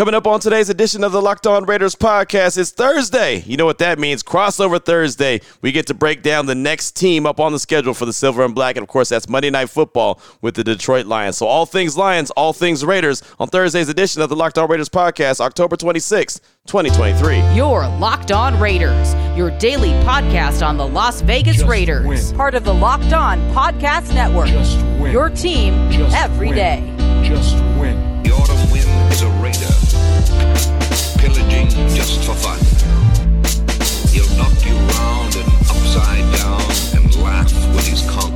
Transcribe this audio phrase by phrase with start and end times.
[0.00, 3.42] Coming up on today's edition of the Locked On Raiders podcast, it's Thursday.
[3.42, 4.22] You know what that means?
[4.22, 5.42] Crossover Thursday.
[5.60, 8.42] We get to break down the next team up on the schedule for the Silver
[8.42, 8.76] and Black.
[8.76, 11.36] And of course, that's Monday Night Football with the Detroit Lions.
[11.36, 14.88] So, all things Lions, all things Raiders on Thursday's edition of the Locked On Raiders
[14.88, 17.54] podcast, October 26th, 2023.
[17.54, 22.06] Your Locked On Raiders, your daily podcast on the Las Vegas Just Raiders.
[22.06, 22.36] win.
[22.38, 24.48] Part of the Locked On Podcast Network.
[24.48, 25.12] Just win.
[25.12, 26.00] Your team every day.
[26.00, 26.56] Just every win.
[26.56, 27.28] day.
[27.28, 28.22] Just win.
[28.22, 29.89] The autumn wind is a raider,
[31.18, 32.58] pillaging just for fun.
[34.12, 36.62] He'll knock you round and upside down
[36.96, 38.29] and laugh when he's conquered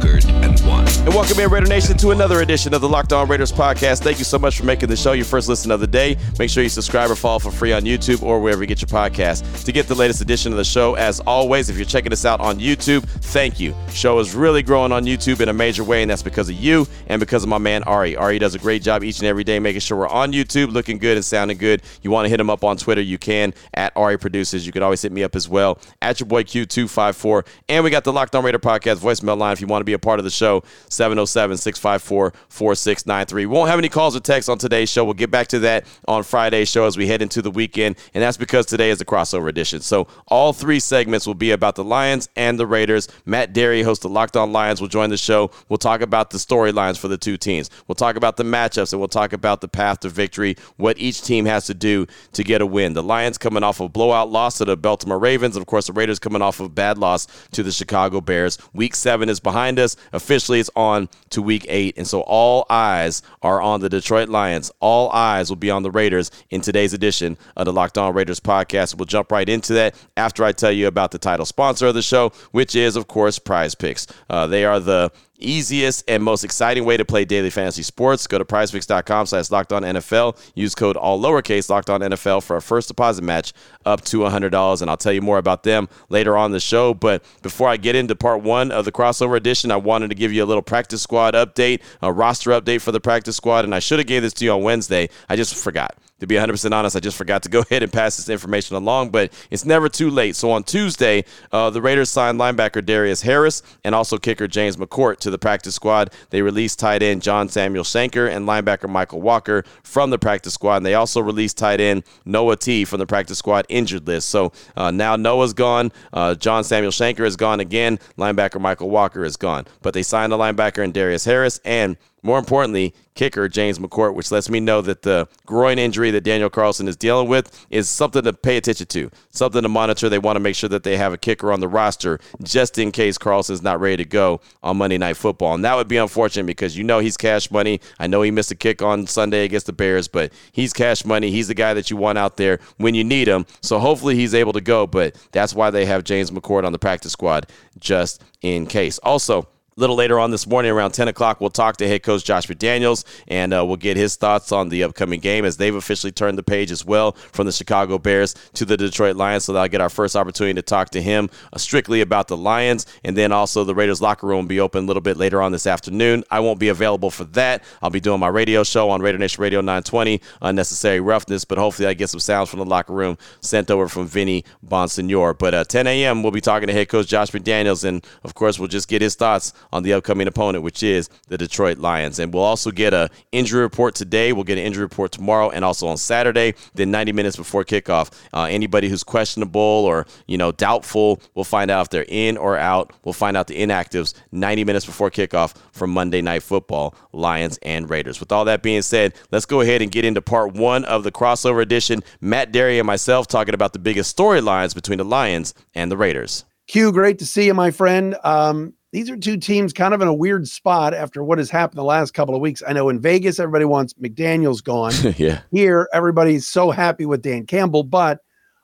[1.04, 4.02] and welcome in, Raider Nation, to another edition of the Locked On Raiders podcast.
[4.02, 6.16] Thank you so much for making the show your first listen of the day.
[6.38, 8.88] Make sure you subscribe or follow for free on YouTube or wherever you get your
[8.88, 9.64] podcast.
[9.66, 12.40] To get the latest edition of the show, as always, if you're checking us out
[12.40, 13.74] on YouTube, thank you.
[13.90, 16.86] Show is really growing on YouTube in a major way, and that's because of you
[17.08, 18.16] and because of my man Ari.
[18.16, 20.96] Ari does a great job each and every day making sure we're on YouTube, looking
[20.96, 21.82] good and sounding good.
[22.00, 24.64] You want to hit him up on Twitter, you can at Ari Produces.
[24.64, 27.46] You can always hit me up as well at your boy Q254.
[27.68, 29.92] And we got the Locked On Raider podcast voicemail line if you want to be
[29.92, 30.62] a part of the show,
[30.94, 33.46] 707 654 4693.
[33.46, 35.04] We won't have any calls or texts on today's show.
[35.04, 37.96] We'll get back to that on Friday's show as we head into the weekend.
[38.14, 39.80] And that's because today is a crossover edition.
[39.80, 43.08] So all three segments will be about the Lions and the Raiders.
[43.24, 45.50] Matt Dery, host of Locked On Lions, will join the show.
[45.68, 47.70] We'll talk about the storylines for the two teams.
[47.88, 51.22] We'll talk about the matchups and we'll talk about the path to victory, what each
[51.22, 52.94] team has to do to get a win.
[52.94, 55.56] The Lions coming off a blowout loss to the Baltimore Ravens.
[55.56, 58.58] Of course, the Raiders coming off a bad loss to the Chicago Bears.
[58.72, 59.96] Week seven is behind us.
[60.12, 60.83] Officially, it's on
[61.30, 61.96] to week eight.
[61.96, 64.70] And so all eyes are on the Detroit Lions.
[64.80, 68.40] All eyes will be on the Raiders in today's edition of the Locked On Raiders
[68.40, 68.96] podcast.
[68.96, 72.02] We'll jump right into that after I tell you about the title sponsor of the
[72.02, 74.06] show, which is, of course, Prize Picks.
[74.28, 78.26] Uh, they are the easiest and most exciting way to play daily fantasy sports.
[78.26, 80.38] Go to prizepicks.com slash locked on NFL.
[80.54, 83.52] Use code all lowercase locked on NFL for a first deposit match
[83.84, 84.80] up to $100.
[84.80, 86.94] And I'll tell you more about them later on the show.
[86.94, 90.32] But before I get into part one of the crossover edition, I wanted to give
[90.32, 93.64] you a little practice squad update, a roster update for the practice squad.
[93.64, 95.08] And I should have gave this to you on Wednesday.
[95.28, 95.96] I just forgot.
[96.24, 99.10] To be 100% honest, I just forgot to go ahead and pass this information along,
[99.10, 100.36] but it's never too late.
[100.36, 105.18] So on Tuesday, uh, the Raiders signed linebacker Darius Harris and also kicker James McCourt
[105.18, 106.14] to the practice squad.
[106.30, 110.76] They released tight end John Samuel Shenker and linebacker Michael Walker from the practice squad.
[110.76, 114.30] And they also released tight end Noah T from the practice squad injured list.
[114.30, 115.92] So uh, now Noah's gone.
[116.14, 117.98] Uh, John Samuel Shenker is gone again.
[118.16, 119.66] Linebacker Michael Walker is gone.
[119.82, 124.32] But they signed the linebacker and Darius Harris and more importantly, kicker James McCourt, which
[124.32, 128.22] lets me know that the groin injury that Daniel Carlson is dealing with is something
[128.22, 130.08] to pay attention to, something to monitor.
[130.08, 132.92] They want to make sure that they have a kicker on the roster just in
[132.92, 135.54] case Carlson's not ready to go on Monday Night Football.
[135.54, 137.80] And that would be unfortunate because you know he's cash money.
[137.98, 141.30] I know he missed a kick on Sunday against the Bears, but he's cash money.
[141.30, 143.44] He's the guy that you want out there when you need him.
[143.60, 146.78] So hopefully he's able to go, but that's why they have James McCourt on the
[146.78, 148.98] practice squad just in case.
[148.98, 149.46] Also,
[149.76, 153.04] little later on this morning, around 10 o'clock, we'll talk to head coach Josh McDaniels
[153.28, 156.42] and uh, we'll get his thoughts on the upcoming game as they've officially turned the
[156.42, 159.44] page as well from the Chicago Bears to the Detroit Lions.
[159.44, 162.86] So that'll get our first opportunity to talk to him uh, strictly about the Lions.
[163.02, 165.52] And then also the Raiders locker room will be open a little bit later on
[165.52, 166.24] this afternoon.
[166.30, 167.64] I won't be available for that.
[167.82, 171.88] I'll be doing my radio show on Raider Nation Radio 920, Unnecessary Roughness, but hopefully
[171.88, 175.36] I get some sounds from the locker room sent over from Vinny Bonsignore.
[175.36, 177.84] But uh, 10 a.m., we'll be talking to head coach Josh McDaniels.
[177.84, 181.36] And of course, we'll just get his thoughts on the upcoming opponent, which is the
[181.36, 182.20] Detroit Lions.
[182.20, 184.32] And we'll also get a injury report today.
[184.32, 186.54] We'll get an injury report tomorrow and also on Saturday.
[186.74, 191.72] Then 90 minutes before kickoff, uh, anybody who's questionable or you know doubtful, we'll find
[191.72, 192.92] out if they're in or out.
[193.04, 197.90] We'll find out the inactives 90 minutes before kickoff for Monday Night Football, Lions and
[197.90, 198.20] Raiders.
[198.20, 201.10] With all that being said, let's go ahead and get into part one of the
[201.10, 202.04] crossover edition.
[202.20, 206.44] Matt Dery and myself talking about the biggest storylines between the Lions and the Raiders.
[206.66, 208.16] Q, great to see you, my friend.
[208.24, 211.78] Um, these are two teams kind of in a weird spot after what has happened
[211.78, 212.62] the last couple of weeks.
[212.64, 214.92] I know in Vegas, everybody wants McDaniels gone.
[215.16, 215.40] yeah.
[215.50, 218.20] Here, everybody's so happy with Dan Campbell, but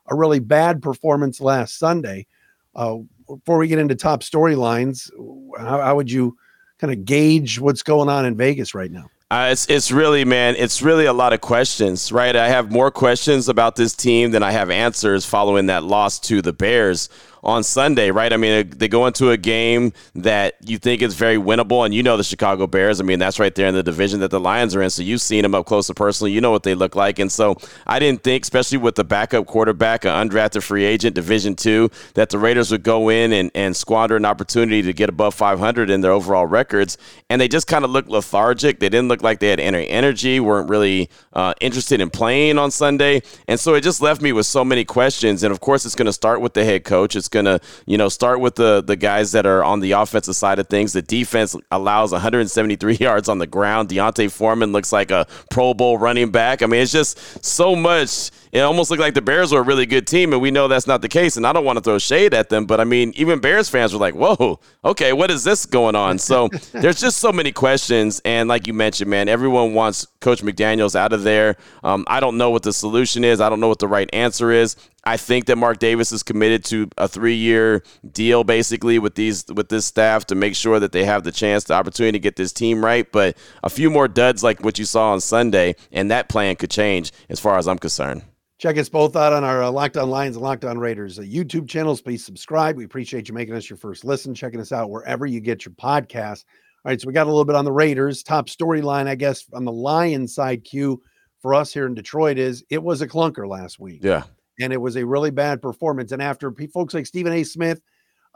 [0.09, 2.27] a really bad performance last Sunday.
[2.73, 5.11] Uh, before we get into top storylines,
[5.59, 6.37] how, how would you
[6.79, 9.09] kind of gauge what's going on in Vegas right now?
[9.31, 12.35] Uh, it's it's really man, it's really a lot of questions, right?
[12.35, 16.41] I have more questions about this team than I have answers following that loss to
[16.41, 17.07] the Bears
[17.43, 18.31] on Sunday, right?
[18.31, 22.03] I mean, they go into a game that you think is very winnable, and you
[22.03, 22.99] know the Chicago Bears.
[22.99, 24.89] I mean, that's right there in the division that the Lions are in.
[24.89, 26.31] So you've seen them up close and personally.
[26.31, 27.57] You know what they look like, and so
[27.87, 32.29] I didn't think, especially with the backup quarterback, an undrafted free agent, Division Two, that
[32.29, 36.01] the Raiders would go in and, and squander an opportunity to get above 500 in
[36.01, 36.97] their overall records.
[37.29, 38.79] And they just kind of looked lethargic.
[38.79, 40.39] They didn't look like they had any energy.
[40.39, 44.45] weren't really uh, interested in playing on Sunday, and so it just left me with
[44.45, 45.43] so many questions.
[45.43, 47.15] And of course, it's going to start with the head coach.
[47.15, 50.35] It's going to, you know, start with the the guys that are on the offensive
[50.35, 50.93] side of things.
[50.93, 53.89] The defense allows 173 yards on the ground.
[53.89, 56.61] D'Onta Foreman looks like a Pro Bowl running back.
[56.61, 59.85] I mean, it's just so much it almost looked like the Bears were a really
[59.85, 61.37] good team, and we know that's not the case.
[61.37, 63.93] And I don't want to throw shade at them, but I mean, even Bears fans
[63.93, 68.21] were like, "Whoa, okay, what is this going on?" So there's just so many questions,
[68.25, 71.55] and like you mentioned, man, everyone wants Coach McDaniels out of there.
[71.83, 73.39] Um, I don't know what the solution is.
[73.39, 74.75] I don't know what the right answer is.
[75.03, 79.69] I think that Mark Davis is committed to a three-year deal, basically, with these with
[79.69, 82.53] this staff to make sure that they have the chance, the opportunity to get this
[82.53, 83.11] team right.
[83.11, 86.71] But a few more duds like what you saw on Sunday, and that plan could
[86.71, 88.23] change, as far as I'm concerned.
[88.59, 91.23] Check us both out on our uh, Locked On Lions and Locked On Raiders uh,
[91.23, 91.99] YouTube channels.
[91.99, 92.77] Please subscribe.
[92.77, 95.73] We appreciate you making us your first listen, checking us out wherever you get your
[95.73, 96.45] podcast.
[96.85, 98.21] All right, so we got a little bit on the Raiders.
[98.21, 101.01] Top storyline, I guess, on the Lions side, Q
[101.41, 104.01] for us here in Detroit is it was a clunker last week.
[104.03, 104.25] Yeah.
[104.61, 106.11] And it was a really bad performance.
[106.11, 107.43] And after folks like Stephen A.
[107.43, 107.81] Smith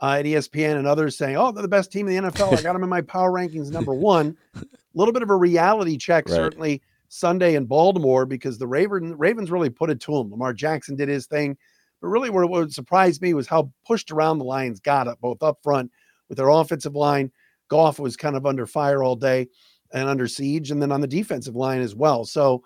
[0.02, 2.62] uh, at ESPN and others saying, oh, they're the best team in the NFL, I
[2.64, 4.36] got them in my power rankings number one.
[4.56, 4.64] A
[4.94, 6.36] little bit of a reality check, right.
[6.36, 10.32] certainly Sunday in Baltimore because the Raven, Ravens really put it to them.
[10.32, 11.58] Lamar Jackson did his thing.
[12.02, 15.42] But really, what, what surprised me was how pushed around the Lions got up, both
[15.42, 15.92] up front
[16.30, 17.32] with their offensive line.
[17.68, 19.48] Goff was kind of under fire all day
[19.94, 22.26] and under siege, and then on the defensive line as well.
[22.26, 22.64] So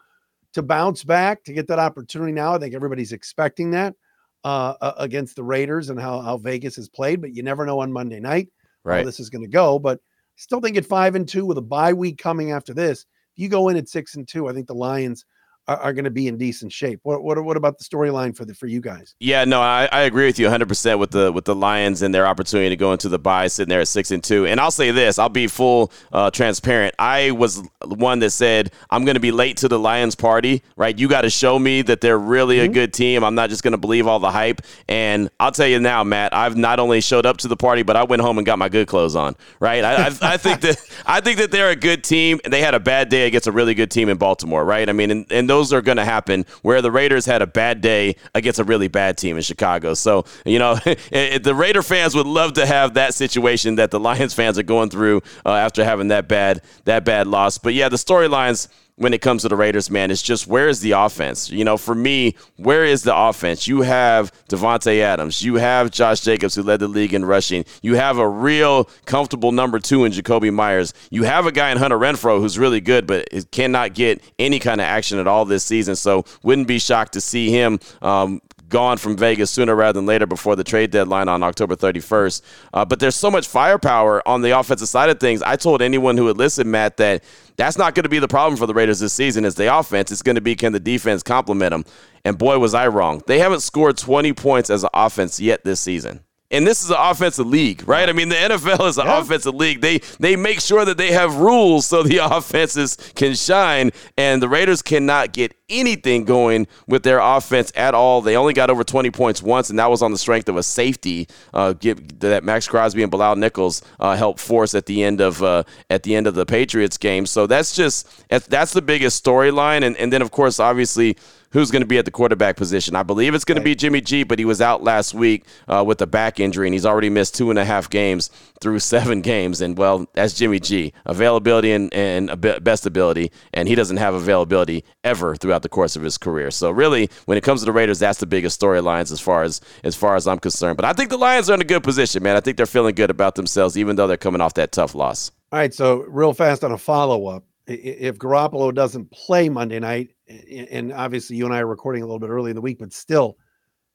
[0.54, 3.96] to bounce back, to get that opportunity now, I think everybody's expecting that
[4.44, 7.92] uh, against the Raiders and how, how Vegas has played, but you never know on
[7.92, 8.50] Monday night
[8.84, 9.00] right.
[9.00, 9.80] how this is going to go.
[9.80, 10.00] But
[10.36, 13.06] still think at five and two with a bye week coming after this,
[13.36, 15.26] you go in at six and two, I think the Lions
[15.70, 17.00] are, are going to be in decent shape.
[17.04, 19.16] What what what about the storyline for the for you guys?
[19.20, 22.14] Yeah, no, I, I agree with you 100 percent with the with the Lions and
[22.14, 24.48] their opportunity to go into the bye, sitting there at six and two.
[24.48, 26.96] And I'll say this, I'll be full uh, transparent.
[26.98, 30.64] I was one that said I'm going to be late to the Lions party.
[30.76, 32.72] Right, you got to show me that they're really mm-hmm.
[32.72, 33.24] a good team.
[33.24, 34.62] I'm not just going to believe all the hype.
[34.88, 37.96] And I'll tell you now, Matt, I've not only showed up to the party, but
[37.96, 39.36] I went home and got my good clothes on.
[39.60, 42.74] Right, I, I, I think that I think that they're a good team, they had
[42.74, 44.66] a bad day against a really good team in Baltimore.
[44.66, 47.42] Right, I mean, and, and those those are going to happen where the Raiders had
[47.42, 49.94] a bad day against a really bad team in Chicago.
[49.94, 54.34] So, you know, the Raider fans would love to have that situation that the Lions
[54.34, 57.58] fans are going through uh, after having that bad that bad loss.
[57.58, 58.70] But yeah, the storylines
[59.00, 61.50] when it comes to the Raiders, man, it's just where is the offense?
[61.50, 63.66] You know, for me, where is the offense?
[63.66, 67.64] You have Davante Adams, you have Josh Jacobs, who led the league in rushing.
[67.82, 70.94] You have a real comfortable number two in Jakobi Meyers.
[71.12, 74.82] You have a guy in Hunter Renfrow who's really good, but cannot get any kind
[74.82, 75.96] of action at all this season.
[75.96, 80.26] So wouldn't be shocked to see him um, gone from Vegas sooner rather than later
[80.26, 82.42] before the trade deadline on October 31st.
[82.74, 85.42] Uh, but there's so much firepower on the offensive side of things.
[85.42, 87.24] I told anyone who would listen, Matt, that
[87.58, 89.44] that's not going to be the problem for the Raiders this season.
[89.44, 90.12] Is the offense?
[90.12, 91.86] It's going to be can the defense complement them?
[92.24, 93.22] And boy, was I wrong.
[93.28, 96.22] They haven't scored 20 points as an offense yet this season.
[96.52, 98.10] And this is an offensive league, right?
[98.10, 99.22] I mean, the NFL is an yeah.
[99.22, 99.82] offensive league.
[99.82, 104.50] They they make sure that they have rules so the offenses can shine, and the
[104.50, 108.22] Raiders cannot get anything going with their offense at all.
[108.22, 110.64] They only got over 20 points once, and that was on the strength of a
[110.64, 111.74] safety uh,
[112.18, 116.02] that Maxx Crosby and Bilal Nichols uh, helped force at the end of uh, at
[116.02, 117.28] the end of the Patriots game.
[117.28, 121.16] So that's just that's the biggest storyline, and and then of course, obviously
[121.52, 122.96] who's going to be at the quarterback position.
[122.96, 123.64] I believe it's going right.
[123.64, 126.68] to be Jimmy G, but he was out last week uh, with a back injury,
[126.68, 128.30] and he's already missed two and a half games
[128.62, 129.62] through seven games.
[129.62, 130.94] And, well, that's Jimmy G.
[131.06, 136.04] Availability and, and best ability, and he doesn't have availability ever throughout the course of
[136.04, 136.52] his career.
[136.52, 139.62] So, really, when it comes to the Raiders, that's the biggest storylines as far as
[139.84, 140.78] as far as I'm concerned.
[140.78, 142.36] But I think the Lions are in a good position, man.
[142.36, 145.32] I think they're feeling good about themselves, even though they're coming off that tough loss.
[145.52, 147.44] All right, so real fast on a follow up.
[147.70, 152.20] If Garoppolo doesn't play Monday night, and obviously you and I are recording a little
[152.20, 153.38] bit early in the week, but still,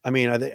[0.05, 0.55] I mean, I think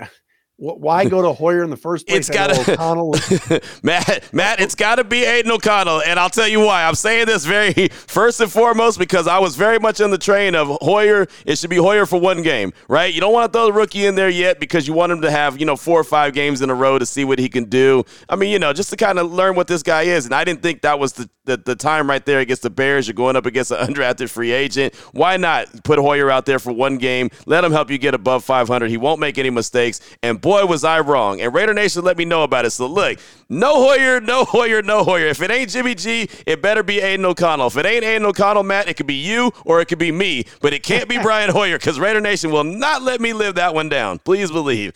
[0.60, 2.30] why go to Hoyer in the first place?
[2.30, 4.34] It's got to Matt.
[4.34, 6.84] Matt, it's got to be Aidan O'Connell, and I'll tell you why.
[6.84, 10.56] I'm saying this very first and foremost because I was very much on the train
[10.56, 11.28] of Hoyer.
[11.46, 13.14] It should be Hoyer for one game, right?
[13.14, 15.32] You don't want to throw the rookie in there yet because you want him to
[15.32, 17.66] have you know four or five games in a row to see what he can
[17.66, 18.04] do.
[18.28, 20.26] I mean, you know, just to kind of learn what this guy is.
[20.26, 23.08] And I didn't think that was the the, the time right there against the Bears.
[23.08, 24.96] You're going up against an undrafted free agent.
[25.12, 27.30] Why not put Hoyer out there for one game?
[27.46, 28.90] Let him help you get above 500.
[28.90, 30.00] He won't make any mistakes.
[30.22, 31.42] And boy, was I wrong.
[31.42, 32.70] And Raider Nation let me know about it.
[32.72, 35.26] So look, no Hoyer, no Hoyer, no Hoyer.
[35.26, 37.68] If it ain't Jimmy G, it better be Aidan O'Connell.
[37.68, 40.46] If it ain't Aidan O'Connell, Matt, it could be you or it could be me.
[40.62, 43.74] But it can't be Brian Hoyer because Raider Nation will not let me live that
[43.74, 44.20] one down.
[44.20, 44.94] Please believe.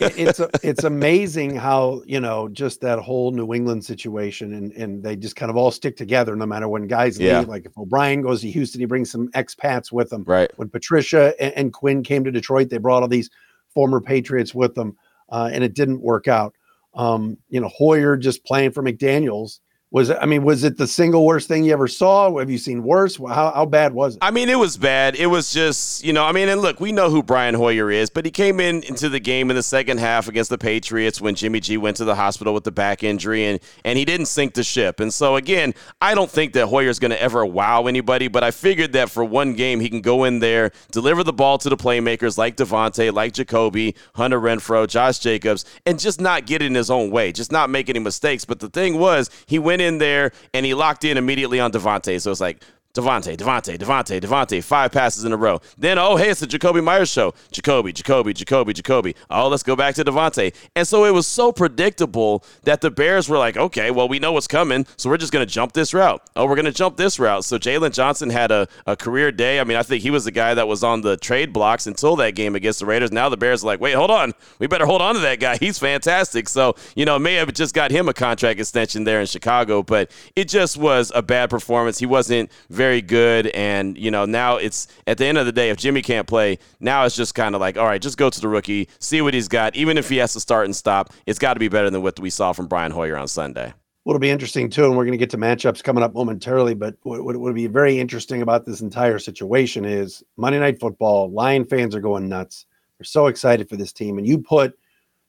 [0.00, 5.16] it's it's amazing how you know just that whole New England situation, and and they
[5.16, 7.40] just kind of all stick together no matter when guys yeah.
[7.40, 7.48] leave.
[7.48, 10.22] Like if O'Brien goes to Houston, he brings some expats with him.
[10.24, 10.50] Right.
[10.56, 13.30] When Patricia and, and Quinn came to Detroit, they brought all these
[13.74, 14.96] former Patriots with them,
[15.30, 16.54] uh, and it didn't work out.
[16.96, 21.24] Um, you know, Hoyer just playing for McDaniels was I mean, was it the single
[21.24, 22.36] worst thing you ever saw?
[22.38, 23.16] Have you seen worse?
[23.16, 24.18] How, how bad was it?
[24.20, 25.14] I mean, it was bad.
[25.14, 28.10] It was just, you know, I mean, and look, we know who Brian Hoyer is,
[28.10, 31.36] but he came in into the game in the second half against the Patriots when
[31.36, 34.54] Jimmy G went to the hospital with the back injury and and he didn't sink
[34.54, 34.98] the ship.
[34.98, 38.50] And so again, I don't think that Hoyer's going to ever wow anybody, but I
[38.50, 41.76] figured that for one game he can go in there, deliver the ball to the
[41.76, 46.90] playmakers like Davante, like Jakobi, Hunter Renfrow, Josh Jacobs, and just not get in his
[46.90, 48.44] own way, just not make any mistakes.
[48.44, 52.20] But the thing was, he went in there and he locked in immediately on Davante.
[52.20, 52.62] So it's like
[52.96, 55.60] Davante, Davante, Davante, Davante, five passes in a row.
[55.76, 57.32] Then, oh, hey, it's the Jakobi Meyers show.
[57.52, 59.14] Jakobi, Jakobi, Jakobi, Jakobi.
[59.30, 60.54] Oh, let's go back to Davante.
[60.74, 64.32] And so it was so predictable that the Bears were like, okay, well, we know
[64.32, 66.22] what's coming, so we're just going to jump this route.
[66.36, 67.44] Oh, we're going to jump this route.
[67.44, 69.60] So Jaylon Johnson had a, a career day.
[69.60, 72.16] I mean, I think he was the guy that was on the trade blocks until
[72.16, 73.12] that game against the Raiders.
[73.12, 74.32] Now the Bears are like, wait, hold on.
[74.58, 75.56] We better hold on to that guy.
[75.60, 76.48] He's fantastic.
[76.48, 80.10] So, you know, may have just got him a contract extension there in Chicago, but
[80.34, 81.98] it just was a bad performance.
[81.98, 83.48] He wasn't very very good.
[83.48, 86.58] And, you know, now it's at the end of the day, if Jimmy can't play,
[86.78, 89.34] now it's just kind of like, all right, just go to the rookie, see what
[89.34, 89.74] he's got.
[89.74, 92.20] Even if he has to start and stop, it's got to be better than what
[92.20, 93.74] we saw from Brian Hoyer on Sunday.
[94.04, 96.94] What'll be interesting too, and we're going to get to matchups coming up momentarily, but
[97.02, 101.32] what would be very interesting about this entire situation is Monday Night Football.
[101.32, 102.66] Lion fans are going nuts.
[102.98, 104.78] They're so excited for this team, and you put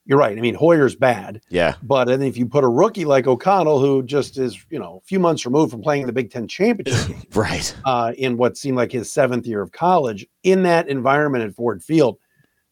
[0.08, 0.38] you're right.
[0.38, 1.42] I mean, Hoyer's bad.
[1.50, 1.76] Yeah.
[1.84, 5.06] But then if you put a rookie like O'Connell, who just is, you know, a
[5.06, 8.92] few months removed from playing the Big Ten championship, right, uh, in what seemed like
[8.92, 12.18] his seventh year of college, in that environment at Ford Field,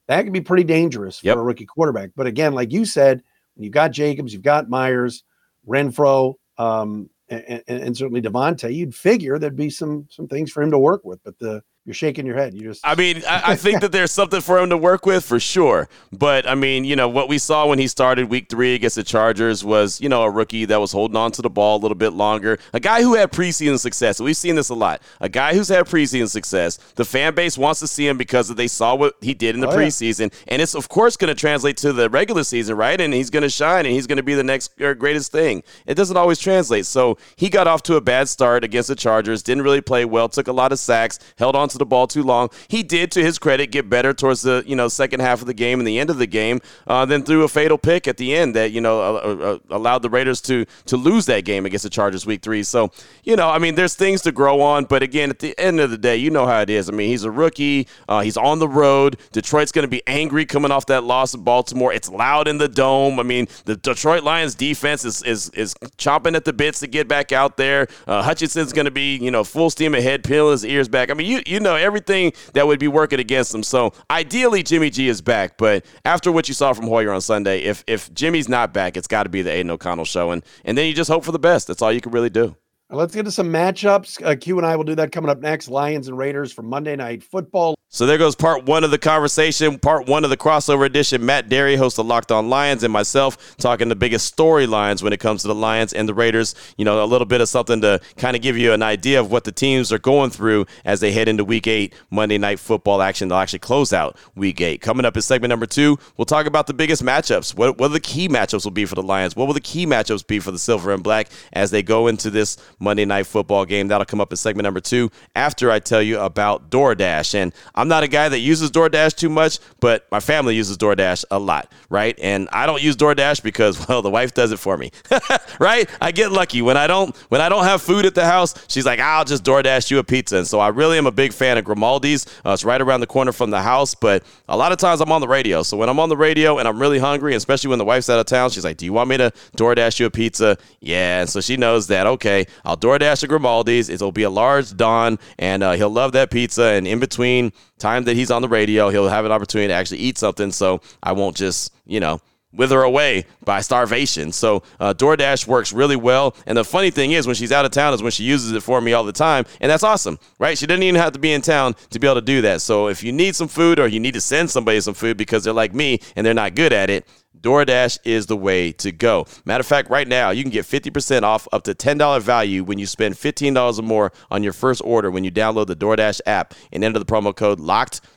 [0.08, 1.38] that could be pretty dangerous for yep.
[1.38, 2.12] a rookie quarterback.
[2.16, 3.22] But again, like you said,
[3.56, 5.26] when you've got Jacobs, you've got Myers,
[5.68, 10.72] Renfrow, um, and, and, certainly Davante, you'd figure there'd be some some things for him
[10.72, 11.20] to work with.
[11.24, 12.56] But the you're shaking your head.
[12.56, 12.82] You just.
[12.84, 15.88] I mean, I, I think that there's something for him to work with for sure.
[16.12, 19.04] But I mean, you know, what we saw when he started Week Three against the
[19.04, 21.96] Chargers was, you know, a rookie that was holding on to the ball a little
[21.96, 22.58] bit longer.
[22.74, 24.20] A guy who had preseason success.
[24.20, 25.04] We've seen this a lot.
[25.22, 26.78] A guy who's had preseason success.
[26.96, 29.70] The fan base wants to see him because they saw what he did in the
[29.70, 30.54] oh, preseason, yeah.
[30.54, 33.00] and it's of course going to translate to the regular season, right?
[33.00, 35.62] And he's going to shine, and he's going to be the next uh, greatest thing.
[35.86, 36.88] It doesn't always translate.
[36.88, 39.44] So he got off to a bad start against the Chargers.
[39.44, 40.28] Didn't really play well.
[40.30, 41.20] Took a lot of sacks.
[41.38, 42.50] Held on to the ball too long.
[42.68, 45.54] He did, to his credit, get better towards the you know second half of the
[45.54, 46.62] game and the end of the game.
[46.88, 50.10] Uh, then threw a fatal pick at the end that you know uh, allowed the
[50.10, 52.64] Raiders to to lose that game against the Chargers week three.
[52.64, 52.92] So
[53.24, 55.90] you know, I mean, there's things to grow on, but again, at the end of
[55.92, 56.90] the day, you know how it is.
[56.90, 57.88] I mean, he's a rookie.
[58.08, 59.18] Uh, he's on the road.
[59.32, 61.94] Detroit's going to be angry coming off that loss in Baltimore.
[61.94, 63.20] It's loud in the dome.
[63.20, 67.08] I mean, the Detroit Lions defense is is is chomping at the bits to get
[67.08, 67.88] back out there.
[68.08, 71.10] Uh, Hutchinson's going to be you know full steam ahead, peeling his ears back.
[71.10, 73.64] I mean, you you know everything that would be working against them.
[73.64, 75.58] So ideally, Jimmy G is back.
[75.58, 79.08] But after what you saw from Hoyer on Sunday, if if Jimmy's not back, it's
[79.08, 81.40] got to be the Aidan O'Connell show, and and then you just hope for the
[81.40, 81.68] best.
[81.68, 82.56] That's all you can really do.
[82.92, 84.24] Let's get to some matchups.
[84.24, 85.70] Uh, Q and I will do that coming up next.
[85.70, 87.74] Lions and Raiders for Monday Night Football.
[87.90, 91.26] So there goes part one of the conversation, part one of the crossover edition.
[91.26, 95.20] Matt Dery, host of Locked On Lions, and myself talking the biggest storylines when it
[95.20, 96.54] comes to the Lions and the Raiders.
[96.78, 99.32] You know, a little bit of something to kind of give you an idea of
[99.32, 103.02] what the teams are going through as they head into Week Eight Monday Night Football
[103.02, 103.30] action.
[103.30, 104.82] They'll actually close out Week Eight.
[104.82, 107.56] Coming up in segment number two, we'll talk about the biggest matchups.
[107.56, 109.36] What what the key matchups will be for the Lions?
[109.36, 112.30] What will the key matchups be for the Silver and Black as they go into
[112.30, 113.88] this Monday Night Football game?
[113.88, 117.36] That'll come up in segment number two after I tell you about DoorDash.
[117.36, 121.26] And I'm not a guy that uses DoorDash too much, but my family uses DoorDash
[121.32, 122.18] a lot, right?
[122.22, 124.92] And I don't use DoorDash because well, the wife does it for me,
[125.60, 125.90] right?
[126.02, 128.54] I get lucky when I don't when I don't have food at the house.
[128.68, 131.34] She's like, I'll just DoorDash you a pizza, and so I really am a big
[131.34, 132.26] fan of Grimaldi's.
[132.46, 135.12] Uh, it's right around the corner from the house, but a lot of times I'm
[135.12, 135.64] on the radio.
[135.64, 138.20] So when I'm on the radio and I'm really hungry, especially when the wife's out
[138.20, 140.58] of town, she's like, Do you want me to DoorDash you a pizza?
[140.80, 142.08] Yeah, and so she knows that.
[142.08, 143.90] Okay, I'll DoorDash a Grimaldi's.
[143.90, 146.64] It'll be a large Don, and uh, he'll love that pizza.
[146.64, 150.00] And in between time that he's on the radio, he'll have an opportunity to actually
[150.00, 150.52] eat something.
[150.52, 152.20] So I won't just, you know,
[152.56, 154.32] wither away by starvation.
[154.32, 156.36] So uh, DoorDash works really well.
[156.46, 158.64] And the funny thing is, when she's out of town, is when she uses it
[158.64, 160.58] for me all the time, and that's awesome, right?
[160.58, 162.62] She doesn't even have to be in town to be able to do that.
[162.62, 165.44] So if you need some food or you need to send somebody some food because
[165.44, 167.06] they're like me and they're not good at it,
[167.46, 169.28] DoorDash is the way to go.
[169.46, 172.80] Matter of fact, right now, you can get 50% off up to $10 value when
[172.80, 176.56] you spend $15 or more on your first order when you download the DoorDash app
[176.72, 177.60] and enter the promo code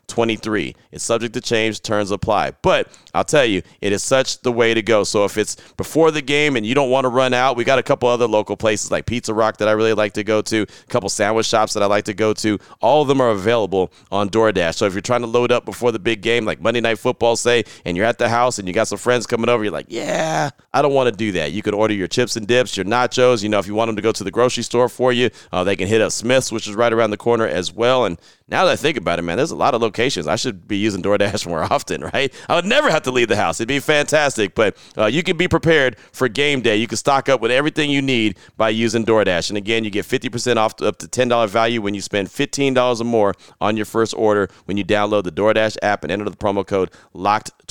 [0.09, 0.75] LOCKED23.
[0.93, 2.53] It's subject to change, terms apply.
[2.63, 5.05] But I'll tell you, it is such the way to go.
[5.05, 7.79] So if it's before the game and you don't want to run out, we got
[7.79, 10.63] a couple other local places like Pizza Rock that I really like to go to,
[10.63, 12.59] a couple sandwich shops that I like to go to.
[12.81, 14.75] All of them are available on DoorDash.
[14.75, 17.37] So if you're trying to load up before the big game, like Monday Night Football,
[17.37, 19.87] say, and you're at the house and you got some friends coming over, you're like,
[19.89, 21.53] yeah, I don't want to do that.
[21.53, 23.43] You can order your chips and dips, your nachos.
[23.43, 25.65] You know, if you want them to go to the grocery store for you, uh,
[25.65, 28.05] they can hit up Smith's, which is right around the corner as well.
[28.05, 29.98] And now that I think about it, man, there's a lot of locations.
[29.99, 32.33] I should be using DoorDash more often, right?
[32.49, 33.61] I would never have to leave the house.
[33.61, 34.55] It'd be fantastic.
[34.55, 36.77] But uh, you can be prepared for game day.
[36.77, 39.51] You can stock up with everything you need by using DoorDash.
[39.51, 43.05] And again, you get 50% off up to $10 value when you spend $15 or
[43.05, 46.67] more on your first order when you download the DoorDash app and enter the promo
[46.67, 46.91] code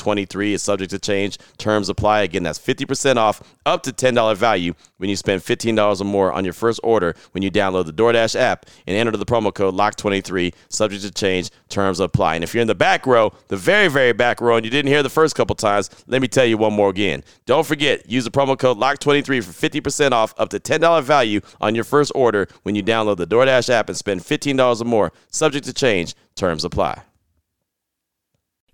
[0.08, 0.54] LOCKED23.
[0.54, 1.38] It's subject to change.
[1.58, 2.22] Terms apply.
[2.22, 6.44] Again, that's 50% off up to $10 value when you spend $15 or more on
[6.44, 10.54] your first order when you download the DoorDash app and enter the promo code LOCK23,
[10.70, 12.36] subject to change, terms apply.
[12.36, 14.92] And if you're in the back row, the very, very back row, and you didn't
[14.92, 17.24] hear the first couple times, let me tell you one more again.
[17.46, 21.76] Don't forget, use the promo code LOCK23 for 50% off up to $10 value on
[21.76, 25.66] your first order when you download the DoorDash app and spend $15 or more, subject
[25.66, 27.07] to change, terms apply.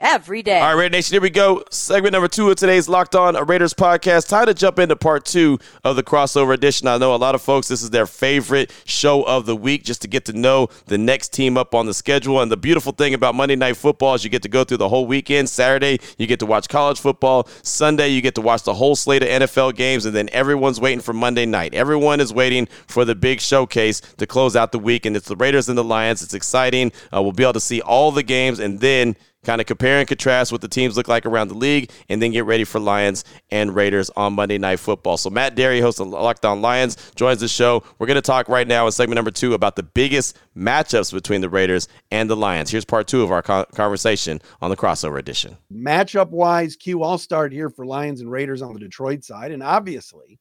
[0.00, 0.58] every day.
[0.58, 1.62] All right, Raider Nation, here we go.
[1.70, 4.28] Segment number two of today's Locked On a Raiders podcast.
[4.28, 6.88] Time to jump into part two of the crossover edition.
[6.88, 10.02] I know a lot of folks, this is their favorite show of the week just
[10.02, 12.40] to get to know the next team up on the schedule.
[12.40, 14.88] And the beautiful thing about Monday Night Football is you get to go through the
[14.88, 15.50] whole weekend.
[15.50, 17.46] Saturday, you get to watch college football.
[17.62, 20.06] Sunday, you get to watch the whole slate of NFL games.
[20.06, 21.74] And then everyone's waiting for Monday night.
[21.74, 25.04] Everyone is waiting for the big showcase to close out the week.
[25.04, 26.22] And it's the Raiders and the Lions.
[26.22, 26.90] It's exciting.
[27.14, 28.58] Uh, we'll be able to see all the games.
[28.60, 31.90] And then kind of compare and contrast what the teams look like around the league,
[32.08, 35.16] and then get ready for Lions and Raiders on Monday Night Football.
[35.16, 37.82] So Matt Dery, host of Locked On Lions, joins the show.
[37.98, 41.40] We're going to talk right now in segment number two about the biggest matchups between
[41.40, 42.70] the Raiders and the Lions.
[42.70, 45.56] Here's part two of our conversation on the crossover edition.
[45.72, 49.62] Matchup wise, Q, I'll start here for Lions and Raiders on the Detroit side, and
[49.62, 50.38] obviously.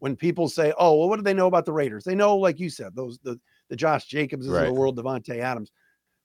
[0.00, 2.60] When people say, "Oh, well, what do they know about the Raiders?" They know, like
[2.60, 3.36] you said, those the
[3.68, 4.60] the Josh Jacobs right.
[4.60, 5.72] of the world, Davante Adams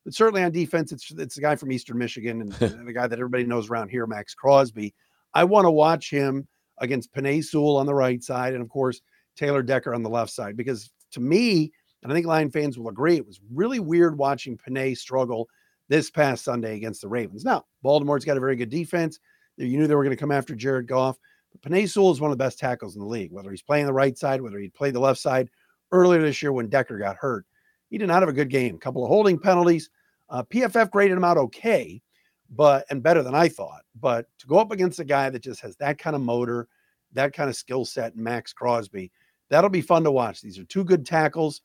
[0.04, 3.08] but certainly on defense, it's it's the guy from Eastern Michigan and, and the guy
[3.08, 4.94] that everybody knows around here, Maxx Crosby.
[5.34, 6.48] I want to watch him
[6.80, 9.02] against Penei Sewell on the right side, and of course
[9.36, 10.58] Taylor Decker on the left side.
[10.58, 14.58] Because to me, and I think Lion fans will agree, it was really weird watching
[14.58, 15.48] Penei struggle
[15.89, 17.44] this past Sunday against the Ravens.
[17.44, 19.20] Now, Baltimore's got a very good defense.
[19.58, 21.18] You knew they were going to come after Jared Goff.
[21.52, 23.86] But Penei Sewell is one of the best tackles in the league, whether he's playing
[23.86, 25.50] the right side, whether he played the left side.
[25.92, 27.46] Earlier this year when Decker got hurt,
[27.93, 28.73] he did not have a good game.
[28.73, 29.91] A couple of holding penalties.
[30.27, 32.01] Uh, PFF graded him out okay,
[32.49, 33.84] but and better than I thought.
[34.01, 36.67] But to go up against a guy that just has that kind of motor,
[37.12, 39.12] that kind of skill set, Maxx Crosby,
[39.51, 40.41] that'll be fun to watch.
[40.41, 41.62] These are two good tackles.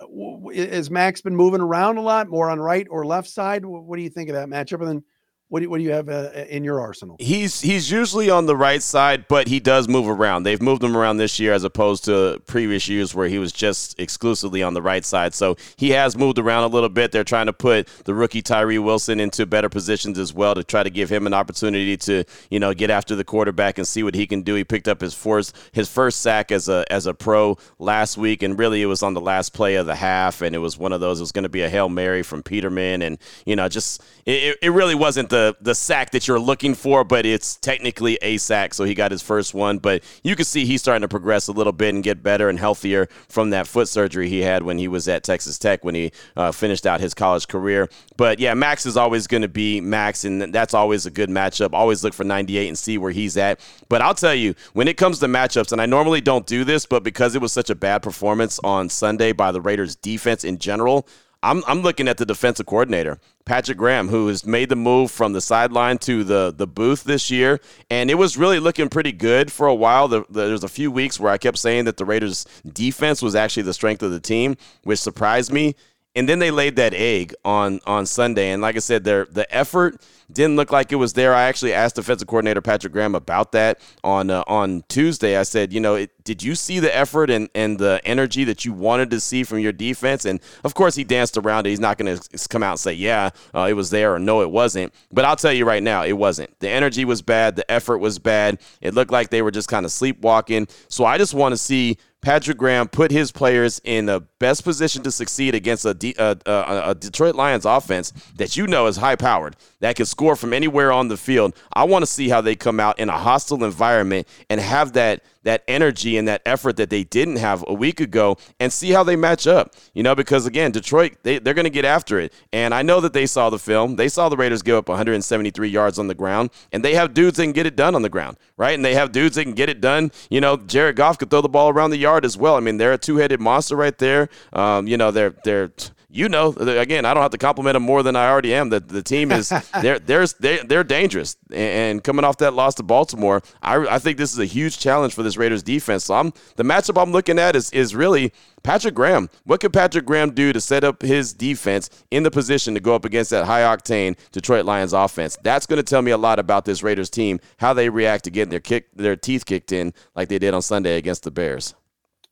[0.00, 3.62] Uh, has Maxx been moving around a lot, more on right or left side?
[3.62, 4.78] What do you think of that matchup?
[4.78, 5.04] And then
[5.50, 7.16] what do, what do you have uh, in your arsenal?
[7.18, 10.44] He's he's usually on the right side, but he does move around.
[10.44, 13.98] They've moved him around this year as opposed to previous years where he was just
[13.98, 15.34] exclusively on the right side.
[15.34, 17.10] So he has moved around a little bit.
[17.10, 20.84] They're trying to put the rookie Tyree Wilson into better positions as well to try
[20.84, 24.14] to give him an opportunity to you know get after the quarterback and see what
[24.14, 24.54] he can do.
[24.54, 28.44] He picked up his first his first sack as a as a pro last week,
[28.44, 30.92] and really it was on the last play of the half, and it was one
[30.92, 31.18] of those.
[31.18, 34.56] It was going to be a hail mary from Peterman, and you know just it,
[34.62, 38.74] it really wasn't the the sack that you're looking for, but it's technically a sack.
[38.74, 39.78] So he got his first one.
[39.78, 42.58] But you can see he's starting to progress a little bit and get better and
[42.58, 46.12] healthier from that foot surgery he had when he was at Texas Tech when he
[46.36, 47.88] uh, finished out his college career.
[48.16, 51.70] But yeah, Maxx is always going to be Maxx, and that's always a good matchup.
[51.72, 53.60] Always look for 98 and see where he's at.
[53.88, 56.86] But I'll tell you, when it comes to matchups, and I normally don't do this,
[56.86, 60.58] but because it was such a bad performance on Sunday by the Raiders defense in
[60.58, 61.06] general,
[61.42, 65.32] I'm I'm looking at the defensive coordinator, Patrick Graham, who has made the move from
[65.32, 69.50] the sideline to the the booth this year, and it was really looking pretty good
[69.50, 70.06] for a while.
[70.06, 73.22] The, the, there was a few weeks where I kept saying that the Raiders' defense
[73.22, 75.76] was actually the strength of the team, which surprised me.
[76.16, 79.52] And then they laid that egg on on Sunday, and like I said, their the
[79.54, 80.00] effort
[80.32, 81.34] didn't look like it was there.
[81.34, 85.36] I actually asked defensive coordinator Patrick Graham about that on uh, on Tuesday.
[85.36, 88.64] I said, you know, it, did you see the effort and, and the energy that
[88.64, 90.24] you wanted to see from your defense?
[90.24, 91.70] And of course, he danced around it.
[91.70, 94.42] He's not going to come out and say, yeah, uh, it was there or no,
[94.42, 94.92] it wasn't.
[95.10, 96.58] But I'll tell you right now, it wasn't.
[96.60, 97.56] The energy was bad.
[97.56, 98.60] The effort was bad.
[98.80, 100.68] It looked like they were just kind of sleepwalking.
[100.88, 105.02] So I just want to see Patrick Graham put his players in the best position
[105.04, 110.04] to succeed against a, Detroit Lions offense that you know is high powered, that can
[110.04, 111.54] score from anywhere on the field.
[111.72, 115.22] I want to see how they come out in a hostile environment and have that
[115.42, 119.02] that energy and that effort that they didn't have a week ago and see how
[119.02, 119.74] they match up.
[119.94, 122.32] You know, because again, Detroit, they, they're going to get after it.
[122.52, 123.96] And I know that they saw the film.
[123.96, 127.36] They saw the Raiders give up 173 yards on the ground, and they have dudes
[127.36, 128.74] that can get it done on the ground, right?
[128.74, 130.10] And they have dudes that can get it done.
[130.28, 132.56] You know, Jared Goff could throw the ball around the yard as well.
[132.56, 134.28] I mean, they're a two headed monster right there.
[134.52, 135.70] Um, you know, they're, they're,
[136.12, 138.70] you know, again, I don't have to compliment them more than I already am.
[138.70, 139.48] The the team is
[139.82, 144.18] they're they're they're, they're dangerous, and coming off that loss to Baltimore, I, I think
[144.18, 146.04] this is a huge challenge for this Raiders defense.
[146.04, 149.30] So I'm the matchup I'm looking at is is really Patrick Graham.
[149.44, 152.94] What could Patrick Graham do to set up his defense in the position to go
[152.94, 155.38] up against that high octane Detroit Lions offense?
[155.42, 158.30] That's going to tell me a lot about this Raiders team, how they react to
[158.30, 161.74] getting their kick their teeth kicked in like they did on Sunday against the Bears.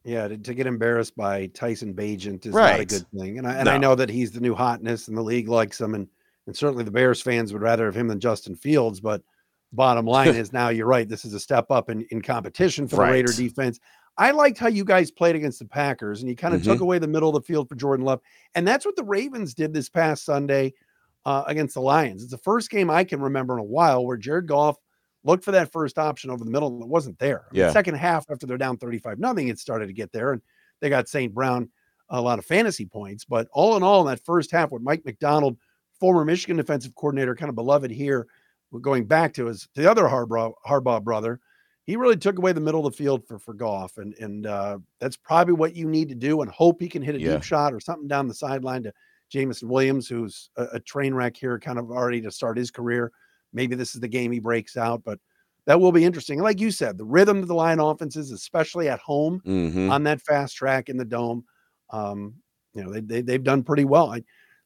[0.08, 2.70] Yeah, to, to, get embarrassed by Tyson Bagent is right.
[2.70, 3.36] not a good thing.
[3.36, 3.72] And I and no.
[3.72, 6.08] I know that he's the new hotness and the league likes him and
[6.46, 9.22] and certainly the Bears fans would rather have him than Justin Fields, but
[9.74, 11.06] bottom line is now you're right.
[11.06, 13.08] This is a step up in, in competition for right.
[13.08, 13.78] the Raider defense.
[14.16, 16.72] I liked how you guys played against the Packers and you kind of mm-hmm.
[16.72, 18.20] took away the middle of the field for Jordan Love.
[18.54, 20.72] And that's what the Ravens did this past Sunday
[21.26, 22.22] uh, against the Lions.
[22.22, 24.78] It's the first game I can remember in a while where Jared Goff
[25.24, 27.46] looked for that first option over the middle and it wasn't there.
[27.52, 27.66] Yeah.
[27.66, 30.32] The second half, after they're down 35 nothing, it started to get there.
[30.32, 30.42] And
[30.80, 31.32] they got St.
[31.32, 31.68] Brown
[32.10, 33.24] a lot of fantasy points.
[33.24, 35.56] But all in all, in that first half, with Mike Macdonald,
[35.98, 38.26] former Michigan defensive coordinator, kind of beloved here,
[38.80, 41.40] going back to his to the other Harbaugh, Harbaugh brother,
[41.84, 44.78] he really took away the middle of the field for for Goff, and and uh,
[45.00, 47.32] that's probably what you need to do, and hope he can hit a yeah.
[47.32, 48.92] deep shot or something down the sideline to
[49.30, 53.10] Jameson Williams, who's a, a train wreck here, kind of already to start his career.
[53.52, 55.18] Maybe this is the game he breaks out, but
[55.66, 56.40] that will be interesting.
[56.40, 59.90] Like you said, the rhythm of the line offenses, especially at home mm-hmm.
[59.90, 61.44] on that fast track in the dome,
[61.90, 62.34] um,
[62.74, 64.12] you know, they, they, they've done pretty well.
[64.12, 64.22] I,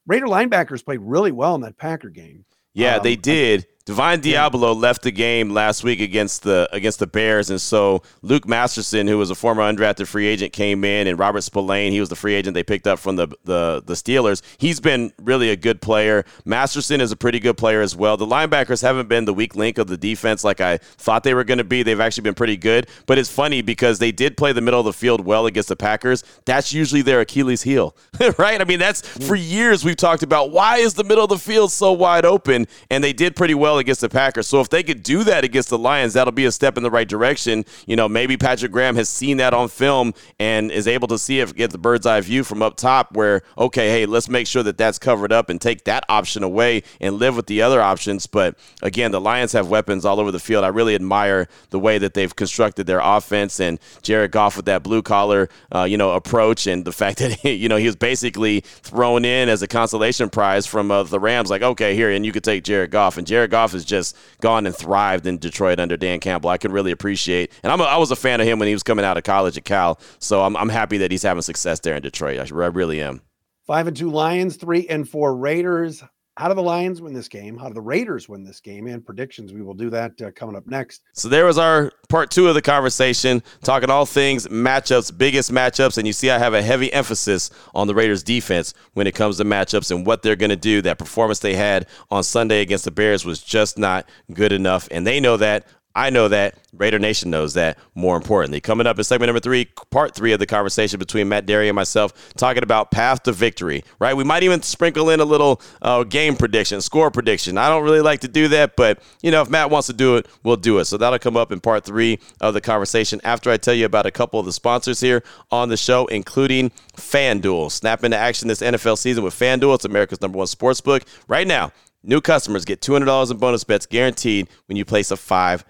[0.07, 2.45] Raider linebackers played really well in that Packer game.
[2.75, 3.67] Yeah, um, they did.
[3.85, 8.47] Divine Deablo left the game last week against the against the Bears, and so Luke
[8.47, 12.09] Masterson, who was a former undrafted free agent, came in, and Robert Spillane, he was
[12.09, 14.41] the free agent they picked up from the, the the Steelers.
[14.59, 16.25] He's been really a good player.
[16.45, 18.17] Masterson is a pretty good player as well.
[18.17, 21.43] The linebackers haven't been the weak link of the defense like I thought they were
[21.43, 21.83] going to be.
[21.83, 24.87] They've actually been pretty good, but it's funny because they did play the middle of
[24.87, 26.23] the field well against the Packers.
[26.45, 27.97] That's usually their Achilles heel,
[28.39, 28.61] right?
[28.61, 29.27] I mean, that's mm.
[29.27, 32.69] for years we've talked about why is the middle of the field so wide open,
[32.89, 34.47] and they did pretty well against the Packers.
[34.47, 36.91] So if they could do that against the Lions, that'll be a step in the
[36.91, 37.65] right direction.
[37.87, 41.41] You know, maybe Patrick Graham has seen that on film and is able to see
[41.41, 44.63] it, get the bird's eye view from up top where, okay, hey, let's make sure
[44.63, 48.27] that that's covered up and take that option away and live with the other options.
[48.27, 50.65] But again, the Lions have weapons all over the field.
[50.65, 54.83] I really admire the way that they've constructed their offense and Jared Goff with that
[54.83, 58.61] blue collar, uh, you know, approach and the fact that, you know, he was basically
[58.61, 62.33] thrown in as a consolation prize from uh, the Rams, like, okay, here, and you
[62.33, 63.19] could take Jared Goff.
[63.19, 66.51] And Jared Goff is just just gone and thrived in Detroit under Dan Campbell.
[66.51, 68.75] I can really appreciate, and I'm a, I was a fan of him when he
[68.75, 69.99] was coming out of college at Cal.
[70.19, 72.39] So I'm, I'm happy that he's having success there in Detroit.
[72.39, 73.23] I, I really am.
[73.67, 76.03] Five and two Lions, three and four Raiders.
[76.39, 77.59] How do the Lions win this game?
[77.59, 78.87] How do the Raiders win this game?
[78.87, 79.53] And predictions.
[79.53, 81.03] We will do that uh, coming up next.
[81.13, 85.99] So there was our part two of the conversation, talking all things matchups, biggest matchups.
[85.99, 89.37] And you see, I have a heavy emphasis on the Raiders defense when it comes
[89.37, 90.81] to matchups and what they're going to do.
[90.81, 94.89] That performance they had on Sunday against the Bears was just not good enough.
[94.91, 95.67] And they know that.
[95.95, 96.57] I know that.
[96.73, 97.77] Raider Nation knows that.
[97.95, 101.47] More importantly, coming up in segment number three, part three of the conversation between Matt
[101.47, 103.85] Dery and myself, talking about path to victory.
[103.99, 104.17] Right?
[104.17, 107.59] We might even sprinkle in a little uh, game prediction, score prediction.
[107.59, 110.17] I don't really like to do that, but you know, if Matt wants to do
[110.17, 110.87] it, we'll do it.
[110.87, 114.07] So that'll come up in part three of the conversation after I tell you about
[114.07, 117.71] a couple of the sponsors here on the show, including FanDuel.
[117.71, 119.75] Snap into action this NFL season with FanDuel.
[119.75, 121.05] It's America's number one sports book.
[121.29, 125.65] Right now, new customers get $200 in bonus bets guaranteed when you place a five